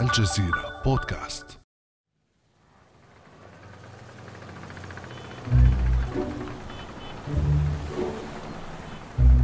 [0.00, 1.58] الجزيرة بودكاست.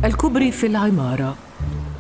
[0.05, 1.37] الكوبري في العمارة.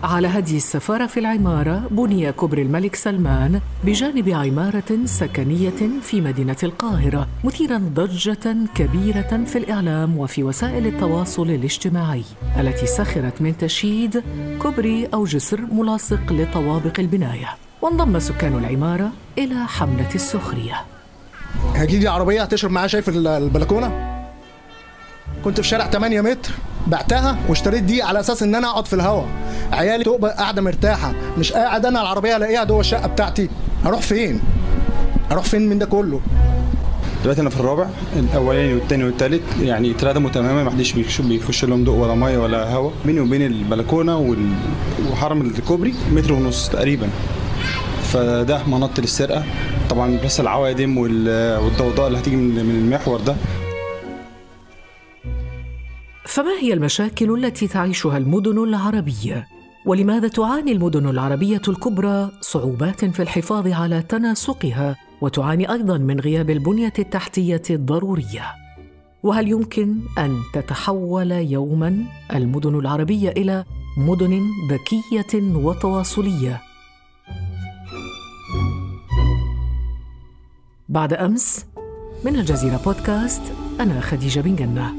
[0.02, 7.28] على هدي السفارة في العمارة بني كوبري الملك سلمان بجانب عمارة سكنية في مدينة القاهرة
[7.44, 12.24] مثيرا ضجة كبيرة في الإعلام وفي وسائل التواصل الاجتماعي
[12.58, 14.24] التي سخرت من تشييد
[14.62, 17.48] كوبري أو جسر ملاصق لطوابق البناية.
[17.82, 20.80] وانضم سكان العمارة إلى حملة السخرية.
[21.74, 24.22] هجيب لي عربية هتشرب معاها شاي في البلكونة؟
[25.44, 26.50] كنت في شارع 8 متر
[26.86, 29.24] بعتها واشتريت دي على أساس إن أنا أقعد في الهوا.
[29.72, 33.48] عيالي تبقى قاعدة مرتاحة مش قاعد أنا العربية ألاقيها جوه الشقة بتاعتي.
[33.84, 34.40] هروح فين؟
[35.32, 36.20] أروح فين من ده كله؟
[37.22, 37.86] دلوقتي أنا في الرابع
[38.16, 42.72] الأولاني والثاني والثالث يعني اتردموا تماما ما حدش بيخش, بيخش لهم ضوء ولا مية ولا
[42.74, 44.36] هواء بيني وبين البلكونة.
[45.12, 47.08] وحرم الكوبري متر ونص تقريبا.
[48.12, 49.44] فده منط للسرقه
[49.90, 51.28] طبعا بس العوادم وال...
[51.64, 53.36] والضوضاء اللي هتيجي من المحور ده.
[56.24, 59.46] فما هي المشاكل التي تعيشها المدن العربية؟
[59.86, 66.92] ولماذا تعاني المدن العربية الكبرى صعوبات في الحفاظ على تناسقها؟ وتعاني أيضا من غياب البنية
[66.98, 68.44] التحتية الضرورية.
[69.22, 72.04] وهل يمكن أن تتحول يوما
[72.34, 73.64] المدن العربية إلى
[73.98, 76.71] مدن ذكية وتواصلية؟
[80.92, 81.66] بعد أمس
[82.24, 83.42] من الجزيرة بودكاست
[83.80, 84.94] أنا خديجة بن جنة.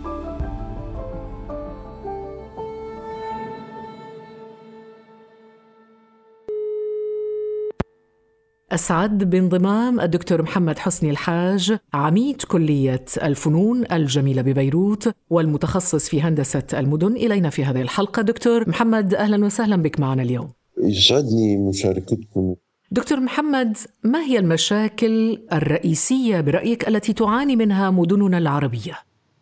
[8.72, 17.12] أسعد بانضمام الدكتور محمد حسني الحاج عميد كلية الفنون الجميلة ببيروت والمتخصص في هندسة المدن.
[17.16, 20.50] إلينا في هذه الحلقة دكتور محمد أهلا وسهلا بك معنا اليوم.
[20.84, 22.56] يسعدني مشاركتكم
[22.94, 29.00] دكتور محمد ما هي المشاكل الرئيسية برأيك التي تعاني منها مدننا العربية؟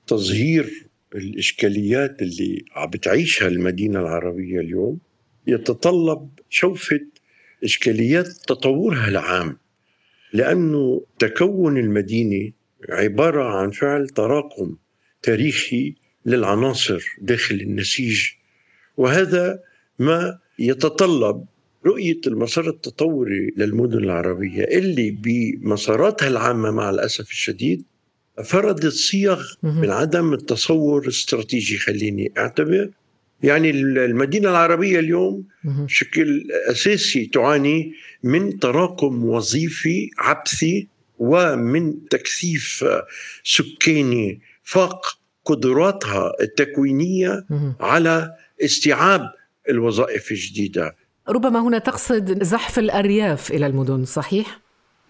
[0.07, 5.00] تظهير الإشكاليات اللي بتعيشها المدينة العربية اليوم
[5.47, 7.00] يتطلب شوفة
[7.63, 9.57] إشكاليات تطورها العام
[10.34, 12.51] لأنه تكون المدينة
[12.90, 14.75] عبارة عن فعل تراكم
[15.22, 15.95] تاريخي
[16.25, 18.28] للعناصر داخل النسيج
[18.97, 19.59] وهذا
[20.00, 21.45] ما يتطلب
[21.86, 27.84] رؤية المسار التطوري للمدن العربية اللي بمساراتها العامة مع الأسف الشديد
[28.46, 32.90] فرضت صيغ من عدم التصور الاستراتيجي خليني أعتبر.
[33.44, 37.94] يعني المدينة العربية اليوم بشكل أساسي تعاني
[38.24, 40.88] من تراكم وظيفي عبثي
[41.20, 42.86] ومن تكثيف
[43.44, 45.06] سكاني فاق
[45.46, 47.46] قدراتها التكوينية
[47.80, 48.31] على
[48.64, 49.22] استيعاب
[49.70, 50.96] الوظائف الجديدة.
[51.30, 54.59] ربما هنا تقصد زحف الأرياف إلى المدن صحيح؟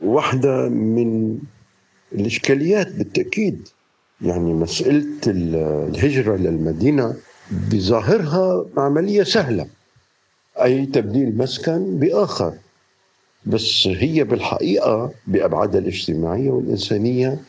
[0.02, 1.38] واحدة من
[2.14, 3.68] الإشكاليات بالتأكيد.
[4.22, 7.16] يعني مسألة الهجرة للمدينة
[7.52, 9.68] بظاهرها عملية سهلة.
[10.64, 12.54] أي تبديل مسكن بآخر.
[13.46, 17.40] بس هي بالحقيقة بأبعادها الاجتماعية والإنسانية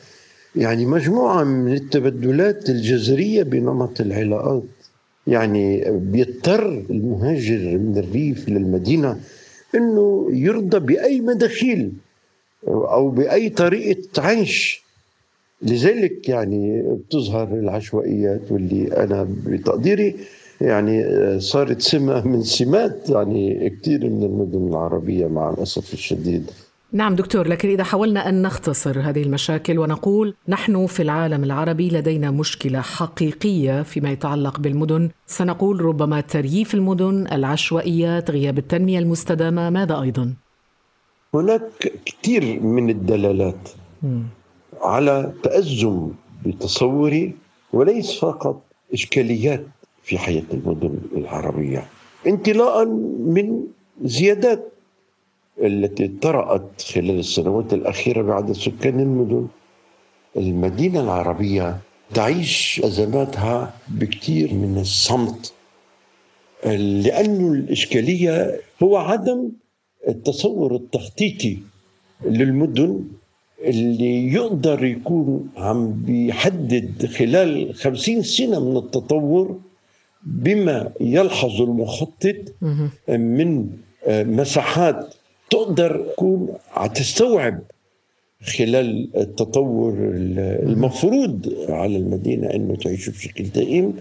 [0.57, 4.63] يعني مجموعة من التبدلات الجذرية بنمط العلاقات.
[5.27, 9.21] يعني بيضطر المهاجر من الريف للمدينة
[9.75, 11.93] إنه يرضى بأي مداخيل
[12.69, 14.83] أو بأي طريقة عيش.
[15.63, 20.17] لذلك يعني بتظهر العشوائيات واللي أنا بتقديري
[20.61, 21.05] يعني
[21.41, 26.51] صارت سمة من سمات يعني كثير من المدن العربية مع الأسف الشديد.
[26.95, 32.31] نعم دكتور لكن إذا حاولنا أن نختصر هذه المشاكل ونقول نحن في العالم العربي لدينا
[32.31, 40.35] مشكلة حقيقية فيما يتعلق بالمدن سنقول ربما ترييف المدن العشوائيات غياب التنمية المستدامة ماذا أيضا؟
[41.35, 43.69] هناك كثير من الدلالات
[44.03, 44.21] م.
[44.81, 46.11] على تأزم
[46.47, 47.33] بتصوري
[47.73, 49.67] وليس فقط إشكاليات
[50.03, 51.87] في حياة المدن العربية
[52.27, 52.85] انطلاقا
[53.19, 53.63] من
[54.05, 54.72] زيادات
[55.63, 59.47] التي طرأت خلال السنوات الأخيرة بعد سكان المدن.
[60.37, 61.79] المدينة العربية
[62.15, 65.53] تعيش أزماتها بكثير من الصمت.
[67.05, 69.49] لأن الإشكالية هو عدم
[70.09, 71.59] التصور التخطيطي
[72.25, 73.05] للمدن
[73.65, 79.61] اللي يقدر يكون عم بيحدد خلال خمسين سنة من التطور
[80.27, 82.35] بما يلحظ المخطط
[83.09, 83.67] من
[84.09, 85.15] مساحات
[85.53, 86.49] تقدر تكون
[86.95, 87.61] تستوعب
[88.57, 89.93] خلال التطور
[90.63, 93.95] المفروض على المدينة أنه تعيش بشكل دائم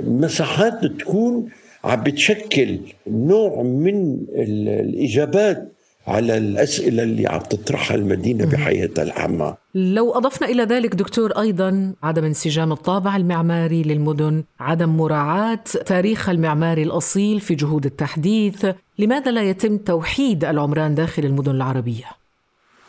[0.00, 1.48] مساحات تكون
[1.84, 5.72] عم بتشكل نوع من الإجابات
[6.06, 9.54] على الأسئلة اللي عم تطرحها المدينة بحياتها العامة.
[9.74, 16.82] لو أضفنا إلى ذلك دكتور أيضا عدم انسجام الطابع المعماري للمدن عدم مراعاة تاريخ المعماري
[16.82, 18.66] الأصيل في جهود التحديث
[18.98, 22.04] لماذا لا يتم توحيد العمران داخل المدن العربية؟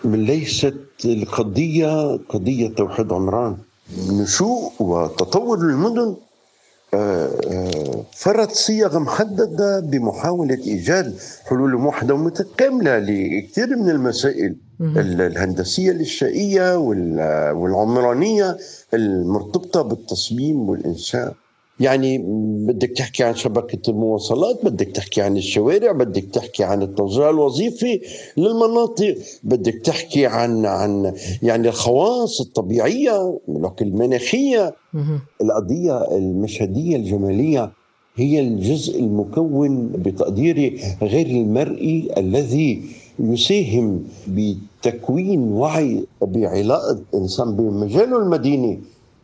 [0.06, 0.76] ليست
[1.06, 3.58] القضية قضية توحيد عمران.
[4.22, 6.16] نشوء وتطور المدن
[8.14, 11.16] فرض صيغ محددة بمحاولة إيجاد
[11.46, 14.56] حلول موحدة ومتكاملة لكثير من المسائل.
[14.82, 16.78] الهندسية الإنشائية
[17.52, 18.58] والعمرانية
[18.94, 21.34] المرتبطة بالتصميم والإنشاء.
[21.80, 22.18] يعني
[22.68, 28.02] بدك تحكي عن شبكة المواصلات بدك تحكي عن الشوارع بدك تحكي عن التوزيع الوظيفي
[28.38, 31.14] للمناطق بدك تحكي عن عن
[31.44, 33.40] يعني الخواص الطبيعية
[33.82, 34.76] المناخية.
[35.42, 37.72] القضية المشهدية الجمالية
[38.16, 42.82] هي الجزء المكون بتقديري غير المرئي الذي
[43.20, 48.80] يساهم بتكوين وعي بعلاقة الإنسان بمجاله المديني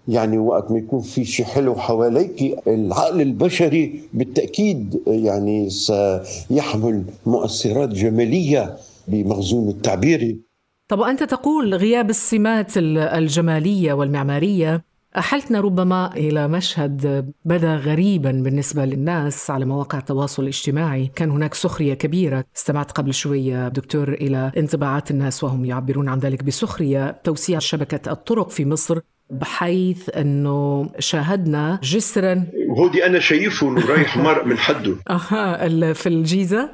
[0.07, 8.77] يعني وقت ما يكون في شيء حلو حواليك العقل البشري بالتأكيد يعني سيحمل مؤثرات جمالية
[9.07, 10.39] بمخزون التعبيري
[10.87, 14.83] طب أنت تقول غياب السمات الجمالية والمعمارية
[15.17, 21.11] أحلتنا ربما إلى مشهد بدا غريبا بالنسبة للناس على مواقع التواصل الاجتماعي.
[21.15, 26.43] كان هناك سخرية كبيرة استمعت قبل شوية دكتور إلى انطباعات الناس وهم يعبرون عن ذلك
[26.43, 28.99] بسخرية توسيع شبكة الطرق في مصر.
[29.29, 32.45] بحيث إنه شاهدنا جسرا.
[32.69, 34.95] وهودي أنا شايفه إنه رايح مرق من حده.
[35.09, 36.69] أها في الجيزة.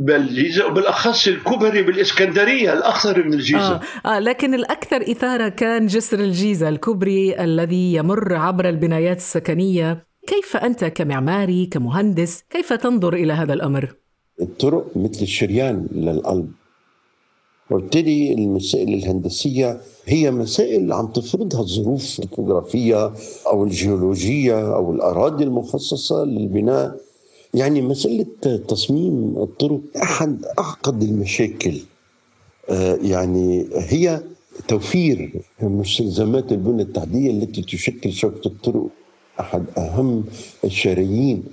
[0.00, 3.80] بالجيزة وبالأخص الكبري بالإسكندرية الاخطر من الجيزة.
[4.04, 4.08] آه.
[4.16, 10.06] آه لكن الأكثر إثارة كان جسر الجيزة الكبري الذي يمر عبر البنايات السكنية.
[10.26, 13.94] كيف أنت كمعماري كمهندس كيف تنظر إلى هذا الأمر؟
[14.40, 16.52] الطرق مثل الشريان للقلب.
[17.70, 23.12] وبالتالي المسائل الهندسية هي مسائل عم تفرضها الظروف الجغرافية
[23.46, 26.96] أو الجيولوجية أو الأراضي المخصصة للبناء.
[27.54, 28.26] يعني مسألة
[28.68, 31.80] تصميم الطرق أحد أعقد المشاكل.
[32.70, 34.22] آه، يعني هي
[34.68, 38.86] توفير مستلزمات البنى التحتية التي تشكل شبكة الطرق
[39.40, 40.24] أحد أهم
[40.64, 41.44] الشرايين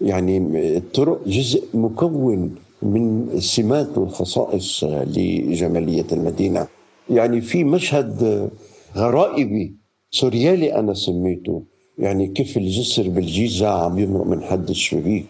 [0.00, 0.38] يعني
[0.76, 6.66] الطرق جزء مكون من السمات والخصائص لجمالية المدينة.
[7.10, 8.50] يعني في مشهد
[8.96, 9.76] غرائبي
[10.10, 11.62] سوريالي أنا سميته
[11.98, 15.26] يعني كيف الجسر بالجيزة عم يمرق من حد الشبيك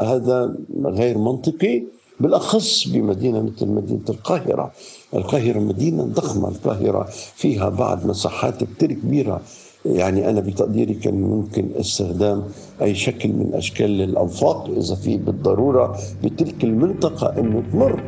[0.00, 0.54] هذا
[0.84, 1.82] غير منطقي
[2.20, 4.72] بالأخص بمدينة مثل مدينة القاهرة.
[5.14, 9.40] القاهرة مدينة ضخمة القاهرة فيها بعض مساحات كثير كبيرة.
[9.84, 12.42] يعني أنا بتقديري كان ممكن استخدام
[12.82, 18.02] أي شكل من أشكال الأنفاق إذا في بالضرورة بتلك المنطقة انه تمر.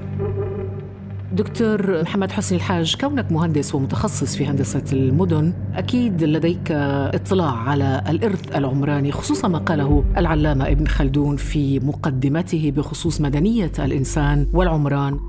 [1.32, 8.56] دكتور محمد حسني الحاج كونك مهندس ومتخصص في هندسة المدن أكيد لديك اطلاع على الإرث
[8.56, 15.20] العمراني خصوصا ما قاله العلامة ابن خلدون في مقدمته بخصوص مدنية الإنسان والعمران.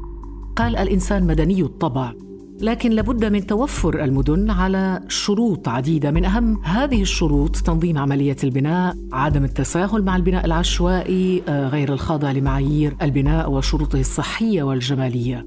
[0.55, 2.13] قال الإنسان مدني الطبع.
[2.61, 8.97] لكن لابد من توفر المدن على شروط عديدة من أهم هذه الشروط تنظيم عملية البناء،
[9.13, 15.45] عدم التساهل مع البناء العشوائي آه، غير الخاضع لمعايير البناء وشروطه الصحية والجمالية.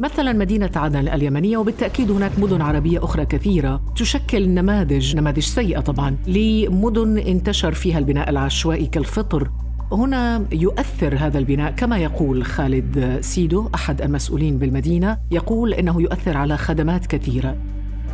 [0.00, 6.16] مثلا مدينة عدن اليمنية وبالتأكيد هناك مدن عربية أخرى كثيرة تشكل نماذج نماذج سيئة طبعا
[6.26, 9.50] لمدن انتشر فيها البناء العشوائي كالفطر
[9.94, 16.56] هنا يؤثر هذا البناء كما يقول خالد سيدو أحد المسؤولين بالمدينة يقول إنه يؤثر على
[16.56, 17.56] خدمات كثيرة.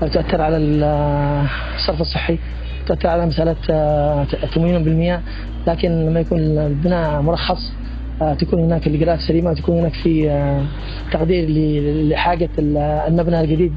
[0.01, 2.39] تؤثر على الصرف الصحي
[2.87, 3.57] تؤثر على مسألة
[4.55, 5.23] تموين بالمياه.
[5.67, 7.73] لكن لما يكون البناء مرخص
[8.41, 10.31] تكون هناك الاجراءات سليمة تكون هناك في
[11.13, 11.49] تقدير
[12.09, 13.73] لحاجة المبنى الجديد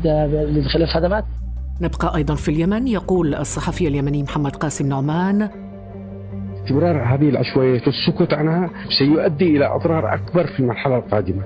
[0.76, 1.26] للخدمات.
[1.82, 5.50] نبقى أيضا في اليمن يقول الصحفي اليمني محمد قاسم نعمان
[6.64, 11.44] استمرار هذه العشوائيات والسكوت عنها سيؤدي إلى أضرار أكبر في المرحلة القادمة.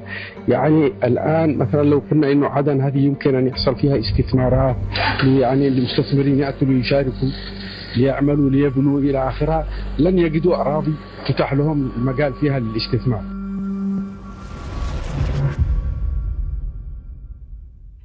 [0.47, 4.75] يعني الآن مثلا لو قلنا إنه عدن هذه يمكن أن يحصل فيها استثمارات
[5.23, 7.29] يعني المستثمرين يأتوا ليشاركوا
[7.97, 9.65] ليعملوا ليبنوا إلى اخرها
[9.99, 10.93] لن يجدوا أراضي
[11.27, 13.36] تتاح لهم المجال فيها للاستثمار.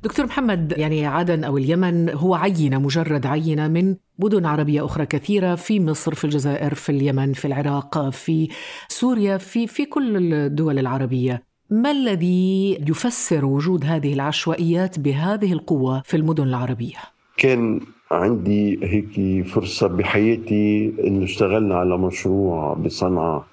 [0.03, 5.55] دكتور محمد يعني عدن أو اليمن هو عينة مجرد عينة من مدن عربية أخرى كثيرة
[5.55, 8.49] في مصر في الجزائر في اليمن في العراق في
[8.89, 11.43] سوريا في في كل الدول العربية.
[11.71, 16.99] ما الذي يفسر وجود هذه العشوائيات بهذه القوة في المدن العربية؟
[17.37, 17.81] كان
[18.11, 23.45] عندي هيك فرصة بحياتي إنه اشتغلنا على مشروع بصنعاء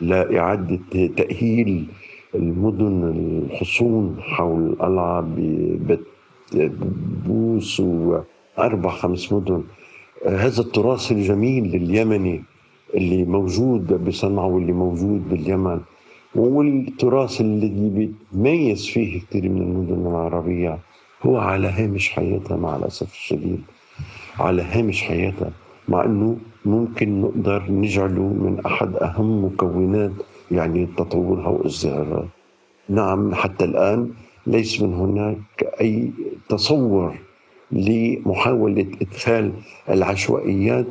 [0.00, 0.80] لإعادة
[1.16, 1.86] تأهيل
[2.34, 6.00] المدن الحصون حول القلعة ببت
[7.26, 9.62] بوس وأربع خمس مدن.
[10.26, 12.42] هذا التراث الجميل اليمني
[12.94, 15.80] اللي موجود بصنعاء واللي موجود باليمن
[16.34, 20.78] والتراث الذي بيتميز فيه كثير من المدن العربية.
[21.22, 23.62] هو على هامش حياتها مع الأسف الشديد.
[24.38, 25.50] على هامش حياتها
[25.88, 30.12] مع أنه ممكن نقدر نجعله من أحد أهم مكونات
[30.50, 32.28] يعني تطورها وازدهارها
[32.88, 34.10] نعم حتى الآن
[34.46, 36.10] ليس من هناك أي
[36.48, 37.14] تصور
[37.72, 39.52] لمحاولة إدخال
[39.88, 40.86] العشوائيات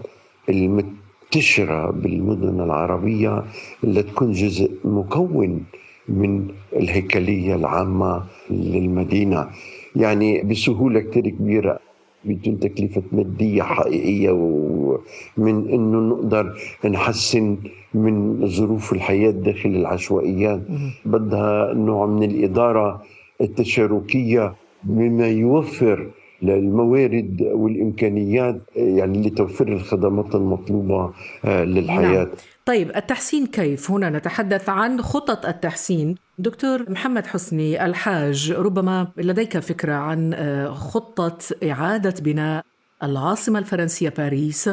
[0.49, 3.43] المنتشرة بالمدن العربية
[3.83, 5.63] اللي تكون جزء مكون
[6.07, 9.49] من الهيكلية العامة للمدينة.
[9.95, 11.79] يعني بسهولة كتير كبيرة.
[12.27, 16.45] بدون تكلفة مادية حقيقية ومن أنه نقدر
[16.85, 17.57] نحسن
[17.93, 20.61] من ظروف الحياة داخل العشوائيات.
[21.05, 23.01] بدها نوع من الإدارة
[23.41, 24.53] التشاركية
[24.83, 26.07] مما يوفر
[26.41, 31.13] للموارد والإمكانيات يعني لتوفير الخدمات المطلوبة
[31.45, 32.27] آه، للحياة نعم.
[32.65, 39.93] طيب التحسين كيف؟ هنا نتحدث عن خطط التحسين دكتور محمد حسني الحاج ربما لديك فكرة
[39.93, 42.65] عن آه، خطة إعادة بناء
[43.03, 44.69] العاصمة الفرنسية باريس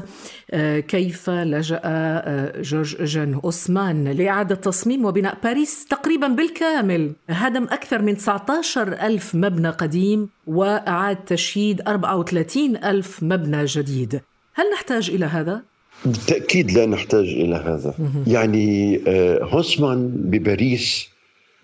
[0.51, 7.13] آه، كيف لجأ آه، جورج جان أوسمان لإعادة تصميم وبناء باريس تقريبا بالكامل.
[7.31, 14.21] هدم أكثر من 19 ألف مبنى قديم وأعاد تشييد 34 ألف مبنى جديد.
[14.55, 15.63] هل نحتاج إلى هذا؟
[16.05, 17.95] بالتأكيد لا نحتاج إلى هذا.
[18.27, 21.09] يعني آه، هوسمان بباريس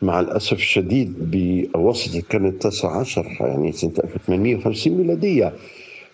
[0.02, 5.52] مع الأسف الشديد بوسط القرن التاسع عشر يعني سنة 1850 ميلادية.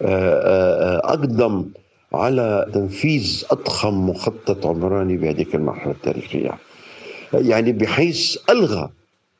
[0.00, 1.64] أقدم
[2.12, 6.50] على تنفيذ أضخم مخطط عمراني بهذه المرحلة التاريخية.
[7.32, 8.90] يعني بحيث ألغى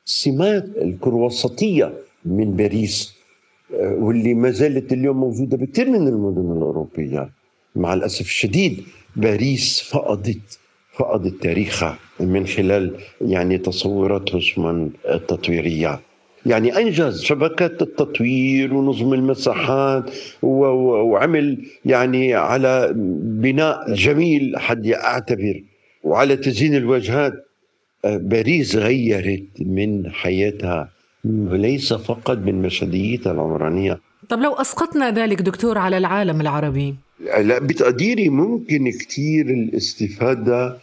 [0.05, 1.93] سمات الكروسطية
[2.25, 3.15] من باريس
[3.81, 7.31] واللي ما زالت اليوم موجودة بكثير من المدن الأوروبية.
[7.77, 8.85] مع الأسف الشديد
[9.17, 10.59] باريس فقدت
[10.93, 16.01] فقدت تاريخها من خلال يعني تصورات هوسمان التطويرية.
[16.47, 20.11] يعني أنجز شبكات التطوير ونظم المساحات
[20.43, 22.93] وعمل يعني على
[23.43, 25.63] بناء جميل حد أعتبر.
[26.05, 27.33] وعلى تزيين الواجهات
[28.05, 30.89] باريس غيرت من حياتها.
[31.25, 34.01] وليس فقط من مشهديتها العمرانية.
[34.29, 36.95] طب لو أسقطنا ذلك دكتور على العالم العربي؟
[37.41, 40.77] لا بتقديري ممكن كثير الاستفادة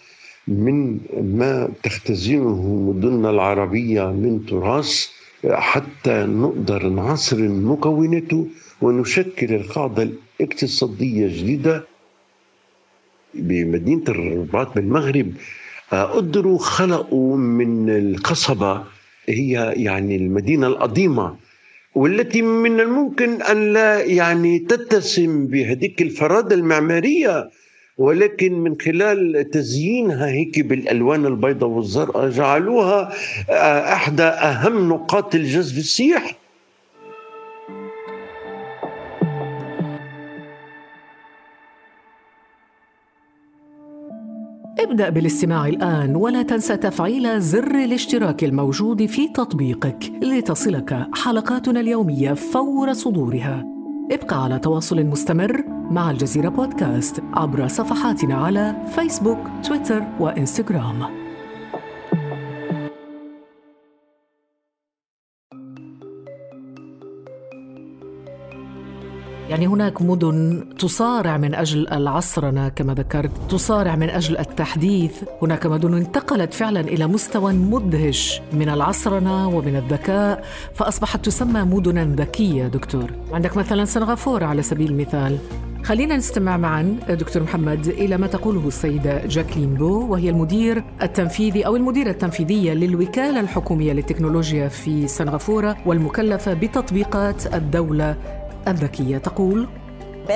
[0.48, 1.00] من
[1.38, 5.08] ما تختزنه مدننا العربية من تراث
[5.52, 8.48] حتى نقدر نعصر مكوناته
[8.82, 10.10] ونشكل القاعدة
[10.40, 11.84] الاقتصادية الجديدة
[13.34, 15.34] بمدينة الرباط بالمغرب.
[15.92, 18.84] قدروا خلقوا من القصبة
[19.30, 21.36] هي يعني المدينة القديمة
[21.96, 27.50] والتي من الممكن أن لا يعني تتسم بهذيك الفرادة المعمارية.
[27.98, 33.14] ولكن من خلال تزيينها هيك بالألوان البيضاء والزرقاء جعلوها
[33.50, 36.36] آه، إحدى أهم نقاط الجذب السياحي
[44.80, 52.94] ابدأ بالاستماع الآن ولا تنسى تفعيل زر الاشتراك الموجود في تطبيقك لتصلك حلقاتنا اليومية فور
[52.94, 53.66] صدورها.
[54.12, 55.63] ابقى على تواصل مستمر
[55.94, 61.24] مع الجزيرة بودكاست عبر صفحاتنا على فيسبوك، تويتر وإنستغرام.
[69.50, 75.94] يعني هناك مدن تصارع من أجل العصرنه كما ذكرت، تصارع من أجل التحديث، هناك مدن
[75.94, 80.46] انتقلت فعلا إلى مستوى مدهش من العصرنه ومن الذكاء
[80.76, 83.12] فأصبحت تسمى مدنا ذكية دكتور.
[83.32, 85.38] عندك مثلا سنغافوره على سبيل المثال،
[85.84, 91.76] خلينا نستمع معا دكتور محمد إلى ما تقوله السيدة جاكلين بو وهي المدير التنفيذي أو
[91.76, 98.16] المديرة التنفيذية للوكالة الحكومية للتكنولوجيا في سنغافورة والمكلفة بتطبيقات الدولة
[98.68, 99.18] الذكية.
[99.18, 99.68] تقول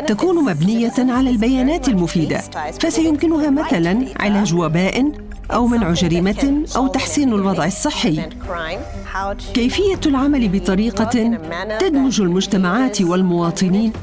[0.07, 2.41] تكون مبنية على البيانات المفيدة
[2.79, 5.11] فسيمكنها مثلا علاج وباء
[5.51, 8.29] أو منع جريمة أو تحسين الوضع الصحي.
[9.53, 11.39] كيفية العمل بطريقة
[11.79, 13.93] تدمج المجتمعات والمواطنين.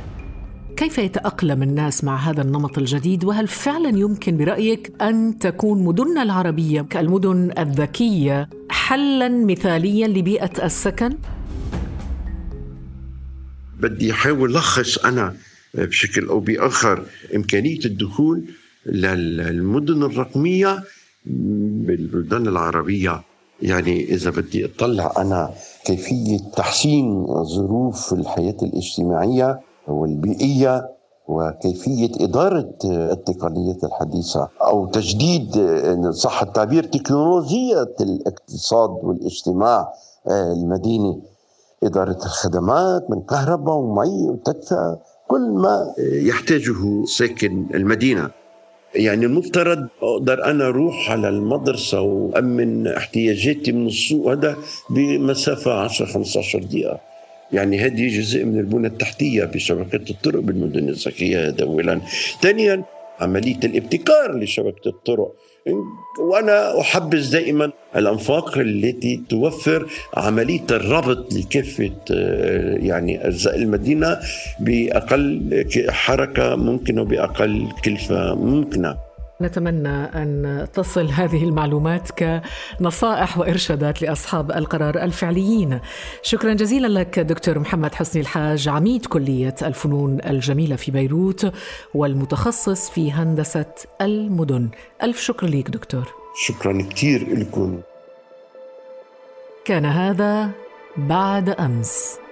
[0.77, 6.83] كيف يتأقلم الناس مع هذا النمط الجديد وهل فعلا يمكن برأيك أن تكون مدننا العربية
[6.83, 11.17] كالمدن الذكية حلا مثاليا لبيئة السكن؟
[13.81, 15.37] بدي أحاول لخص أنا
[15.75, 17.05] بشكل أو بآخر
[17.35, 18.45] إمكانية الدخول
[18.87, 20.83] للمدن الرقمية
[21.27, 23.23] بالبلدان العربية
[23.63, 25.51] يعني إذا بدي أطلع أنا
[25.87, 30.91] كيفية تحسين ظروف الحياة الاجتماعية والبيئية
[31.29, 39.93] وكيفية إدارة التقنيات الحديثة أو تجديد إن صح التعبير تكنولوجية الاقتصاد والاجتماع
[40.31, 41.23] المديني
[41.83, 44.99] إدارة الخدمات من كهرباء ومي وتدفئة
[45.29, 48.31] كل ما يحتاجه ساكن المدينة.
[48.95, 54.57] يعني المفترض أقدر أنا أروح على المدرسة وأمن احتياجاتي من السوق هذا
[54.91, 57.01] بمسافة 10 15 دقيقة.
[57.55, 62.01] يعني هذه جزء من البنى التحتية بشبكه الطرق بالمدن الذكيه هذا اولا
[62.43, 62.85] ثانيا
[63.21, 65.35] عملية الابتكار لشبكة الطرق.
[66.21, 74.19] وأنا أحبذ دائما الأنفاق التي توفر عملية الربط لكافة آه، يعني أجزاء المدينة
[74.61, 78.97] بأقل حركة ممكنة وبأقل كلفة ممكنة.
[79.43, 85.81] نتمنى أن تصل هذه المعلومات كنصائح وإرشادات لأصحاب القرار الفعليين.
[86.23, 91.53] شكرا جزيلا لك دكتور محمد حسني الحاج عميد كلية الفنون الجميلة في بيروت
[91.95, 94.69] والمتخصص في هندسة المدن.
[95.03, 96.05] ألف شكر لك دكتور.
[96.47, 97.81] شكرا كثير لكم.
[99.65, 100.51] كان هذا
[100.97, 102.24] بعد أمس.